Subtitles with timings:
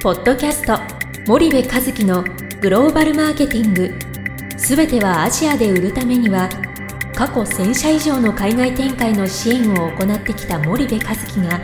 [0.00, 0.78] ポッドキャスト
[1.26, 2.22] 森部和樹の
[2.60, 3.92] グローバルマーケティング。
[4.56, 6.48] すべてはアジアで売るためには
[7.16, 11.60] 過去1000社以上の海外展開の支援を行ってきた森部和樹が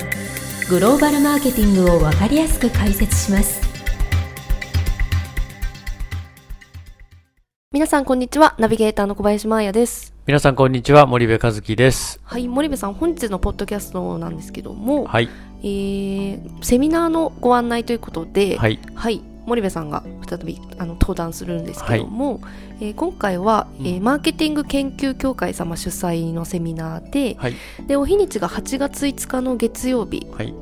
[0.69, 3.63] グローバルマーケティングを分かりやすく解説します。
[7.71, 8.57] 皆さんこんにちは。
[8.59, 10.13] ナビゲーターの小林真彩です。
[10.27, 11.07] 皆さんこんにちは。
[11.07, 12.19] 森部和樹です。
[12.25, 15.29] はい森部さん本日のポッドキャストなんですけども、はい
[15.65, 18.79] えー、セミナーのご案内ということで、はい。
[18.95, 22.41] はい、森部さんが再びあの登壇するんですけども、
[22.81, 27.55] えー今回は、えーマーケティング研究協会様主催のセミナーで,、はい。
[27.87, 30.55] でお日にちが8月5日の月曜日はい。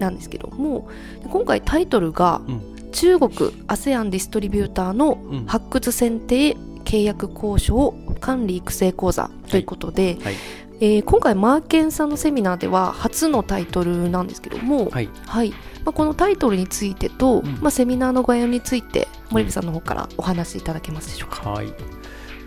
[0.00, 0.88] なんですけども
[1.22, 2.90] で今回タイトルが、うん。
[2.90, 3.30] 中国
[3.68, 5.46] ASEAN ディストリビューターのうん。
[5.46, 10.34] 発掘選定契約交渉管理育成講座ということで、はい
[10.80, 15.10] えー今回マーケンさんのセミナーでは初のタイトルなんですけども、はい。
[15.26, 15.50] はい。
[15.50, 15.56] ま
[15.86, 17.58] あ、このタイトルについてと、うん。
[17.60, 21.50] まあ、セミナーの概要について森部さんの方からお話しいただけますでしょうか。
[21.50, 21.72] はい。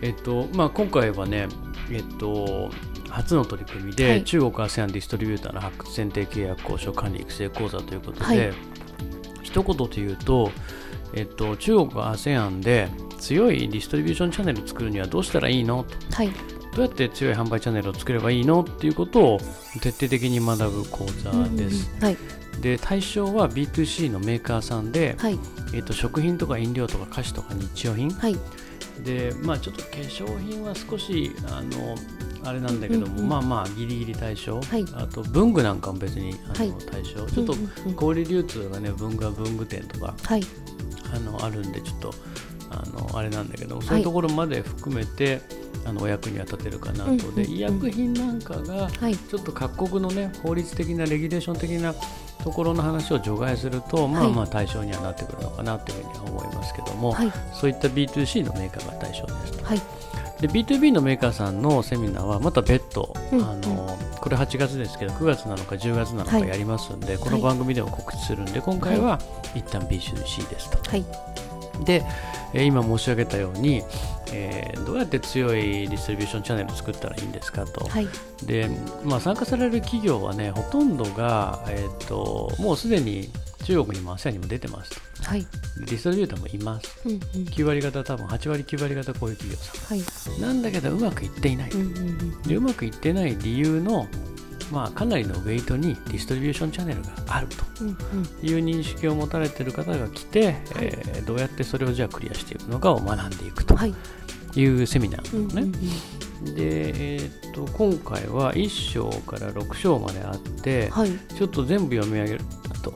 [0.02, 1.48] えっとまあ今回はね
[1.90, 2.72] えっと
[3.09, 4.23] 初の取り組みで、はい。
[4.23, 8.53] 中国 ASEAN ディストリビューターの発掘選定契約交渉管理育成講座ということで、はい。
[9.44, 10.50] 一言で言うと、
[11.14, 16.16] えっと、中国が ASEAN で強いディストリビューションチャンネルを作るにはどうしたらいいのと。
[16.16, 16.31] はい、
[16.76, 18.62] どうやって強い販売チャンネルを作ればいいの？
[18.62, 19.40] っていうことを
[19.82, 21.90] 徹底的に学ぶ講座です。
[21.92, 22.18] うんうんはい。
[22.62, 25.38] で対象は B2C のメーカーさんで、はい。
[25.74, 28.10] えっと食品とか飲料とか菓子とか日用品。
[28.12, 28.36] はい。
[29.04, 31.96] でまあちょっと化粧品は少しあの
[32.44, 34.86] あれなんだけども、うんうんまあまあギリギリ対象、はい。
[34.96, 36.74] あと文具なんかも別にあの、はい。
[36.92, 37.26] 対象。
[37.28, 37.56] ちょっと
[37.96, 40.44] 小売流通がね文具は文具店とかはい。
[41.14, 42.14] あのあるんでちょっと
[42.72, 45.42] あのあれなんだけどもそういうところまで含めて、
[45.86, 49.16] あのお役には立てるかなと、で医薬品なんかがはい。
[49.17, 51.94] ちょっと各国のね法律的なレギュレーション的な
[52.44, 54.34] ところの話を除外すると、まあはい。
[54.34, 57.31] まあ対象にはなってくるのかなというふうには思いますけども、はい。
[57.53, 59.66] そういった B2C のメーカーが対象ですと。
[59.66, 59.81] はい。
[60.41, 66.47] で B2B のメーカーさんのセミナーはまた別途、うんあのこれ8月ですけど9月なのか10月なのかはい。
[66.47, 69.19] やりますんで、この番組でも告知するんで今回は
[69.53, 70.90] 一旦 B2C ですと。
[70.90, 71.06] はい。
[71.84, 72.06] で、
[72.53, 73.84] えー今申し上げたように、
[74.34, 77.86] えーどうやって強いディストリビューションチャンネルを作ったらいいんですかと。
[77.86, 78.08] はい
[78.44, 78.70] で、
[79.06, 83.30] まあ、参加される企業はねほとんどが、えー、ともうすでに
[83.64, 85.24] 中国にも ASEAN にも出てますと。
[85.24, 87.00] はいでディストリビューターもいます。
[87.06, 90.42] うんうん9割方多分8割9割方こういう企業さはいん。
[90.42, 91.72] なんだけどうまくいっていない。
[91.72, 94.08] うんうんうんでうまくいってない理由の、
[94.72, 97.84] まあ、かなりのウェイトにディストリビューションチャンネルがあると
[98.46, 103.86] いう認識を持たれている方が来て、えーどうやってそれをじゃあクリアしていくのかを学んでいくとは
[104.56, 105.62] いいうセミナーね。
[105.62, 105.74] うんうん
[106.44, 111.12] で、えーっと今回は1章から6章まであって、はい。
[111.36, 112.41] ちょっと全部読み上げる
[112.81, 112.94] と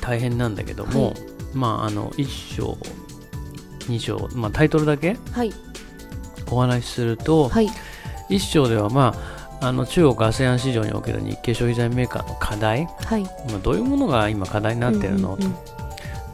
[0.00, 1.14] 大変なんだけども、はい。
[1.54, 2.76] まああの1章
[3.88, 5.52] 2章、まあ、タイトルだけはい。
[6.50, 7.70] お話しすると、はい。
[8.28, 9.14] 1章では、ま
[9.60, 13.22] あ、あの中国 ASEAN 市場における日系消費財メーカーの課題、はい。
[13.22, 15.54] まあ、どういうものが今課題になっているの、うんうん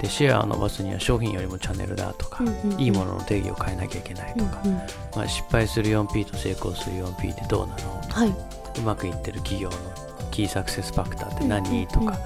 [0.01, 2.81] でシェアを伸ばすには商品よりもチャンネルだとか、うんうんうん。
[2.81, 4.77] いいものの定義を変えなきゃいけないとか、うんうん。
[5.17, 8.35] まあ、失敗する 4P と成功する 4P ってどうなのはい。
[8.79, 9.77] うまくいってる企業の
[10.31, 12.17] キーサクセスファクターって何、とか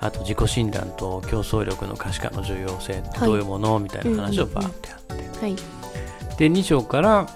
[0.00, 5.56] あと自己診断と競争力の可視化の重要性どういうもの、みたいな話をバーってやって、はい。
[6.36, 7.28] で2章から、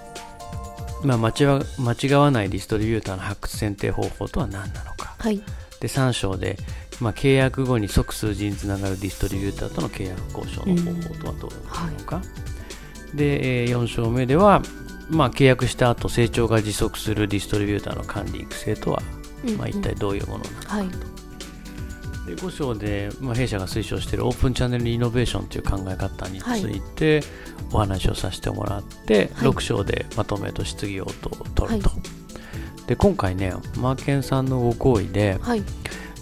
[1.05, 5.15] まあ、間違わ間違わないディストリビューターの発掘選定方法とは何なのか。
[5.19, 5.41] はい。
[5.81, 6.59] で3章で、
[7.01, 12.23] まあ、契約後に即数字につながるディストリビューターとの契約交渉の方法とはどういうことなのか、
[13.15, 14.63] で、え4章目では、
[15.09, 19.03] まあ、契約した後成長が持続するディストリビューターの管理育成とは、
[19.57, 20.89] まあ、一体どういうものなのか、はい。
[20.89, 27.23] で5章で、まあ、弊社が推奨しているオープンチャンネルイノベーションという考え方について
[27.73, 29.49] お話をさせてもらって、はい。
[29.49, 31.97] 6章でまとめと質疑応答を取ると、は
[32.89, 35.63] で今回ねマーケンさんのご好意ではい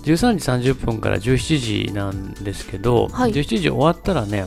[0.06, 3.32] 13時30分から17時なんですけど、はい。
[3.32, 4.47] 17時終わったらね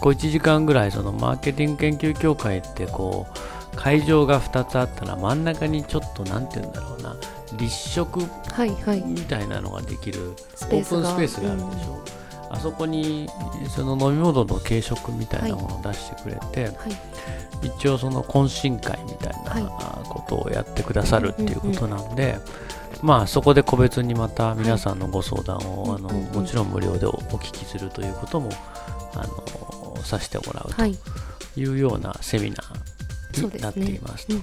[0.00, 3.26] こう1時間ぐらいそのマーケティング研究協会ってこ
[3.72, 7.16] う会場が2つあったら真ん中にちょっとなんて言うんだろうな
[7.58, 9.02] 立食はいはい。
[9.02, 12.04] みたいなのができるスオープンスペースがあるでしょ、
[12.50, 13.28] あそこに
[13.74, 17.66] その飲み物の軽食みたいなものを出してくれて、はい。
[17.66, 19.64] 一応その懇親会みたいはい。
[19.64, 19.70] な
[20.08, 22.38] ことをやってくださるっていうことなんで、
[23.02, 26.34] まあそこで個別にまた皆さんのご相談を、あのうんうんうん。
[26.34, 28.50] もちろん無料でおお聞きするということも
[29.14, 30.96] あのさせてもらうはい。
[31.54, 34.34] というようなセミナーになっていますと。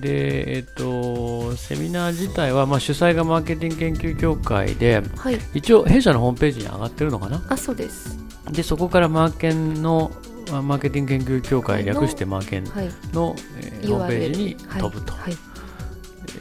[0.00, 7.40] で、えっと、セミナー自体は、まあ、主催がマーケティング研究協会で、はい、一応弊社のホームページに上がってるのかな？
[7.48, 8.18] あそうです。
[8.50, 10.10] でそこからマーケンの
[10.50, 12.64] マーケティング研究協会略してマーケン
[13.12, 13.40] の、はい。
[13.58, 15.12] えー、ホームページに飛ぶと。
[15.12, 15.36] はい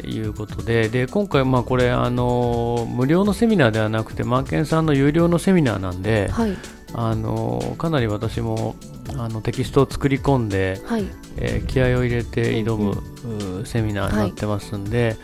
[0.04, 6.58] いうことでで今回、まあ、これあの無料のセミナーではなくてマーケンさんの有料のセミナーなんで、はい、
[6.94, 8.76] あのかなり私も
[9.18, 11.06] あのテキストを作り込んで、はい、
[11.38, 15.18] えー、気合を入れて挑む、うんうん、セミナーになってますんで、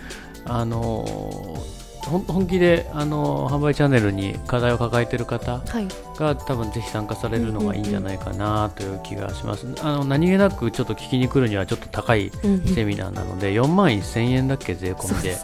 [0.46, 1.64] はい、あの
[2.10, 12.32] 本気であの販売チャンネルに課題を抱えている方が、はい、多分ぜひ参加されるのがいいんじゃないかなという気がします、あの何気なくちょっと聞きに来るにはちょっと高い
[12.74, 15.38] セミナーなので、4万1000円だっけ税込みで。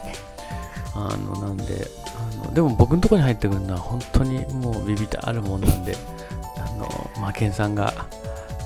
[0.98, 1.88] あのなんで
[2.42, 5.96] あのでも僕のところに入ってくるのは本当にもうビビってあるもんなんで
[6.58, 7.94] あのマケンさんが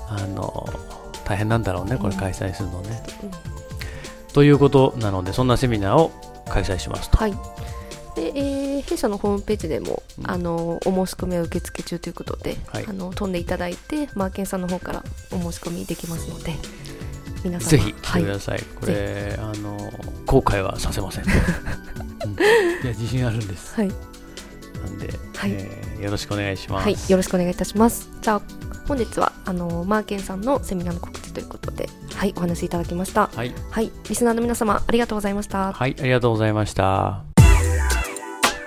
[0.08, 0.66] あの
[1.26, 6.12] 大変なんだろうねこれ開催するのね、うん、ということなのでそんなセミナーを
[6.48, 7.18] 開催しますと。
[7.18, 7.61] はい
[8.22, 16.54] で、えー、弊社のホームページでも、うん、あのお申し込みは受付中ということで、はい、あの飛んでいただいてマーケンさんの方からお申し込みできますので
[17.44, 19.78] 皆さんぜひ来てください、はい、これあの
[20.28, 22.36] 後悔はさせません、 うん、い
[22.86, 23.94] や自信あるんです、はい、な
[24.92, 28.10] んで、はい、えー、よろしくお願いします、はい、よろしくお願いいたします。
[28.22, 28.42] じゃあ
[28.88, 32.34] 本日はあのマーケンさんのセミナーの告知ということではい。
[32.38, 33.32] お話しいただきました。
[33.34, 35.74] はい、はい、リスナーの皆様ありがとうございました。
[35.74, 35.96] はい。
[36.00, 37.31] ありがとうございました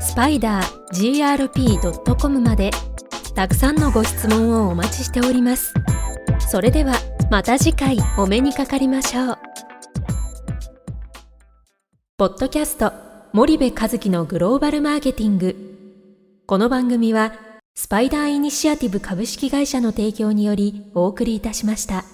[0.00, 2.70] スパイダー grp.com まで
[3.34, 5.74] たくさんのご質問をお待ちしております。
[6.48, 6.94] それでは
[7.30, 9.38] また次回お目にかかりましょう。
[12.16, 12.92] ポッドキャスト
[13.32, 15.54] 森部和樹のグローバルマーケティング。
[16.46, 17.34] この番組は
[17.74, 22.04] スパイダーイニシアティブ株式会社の提供によりお送りいたしました。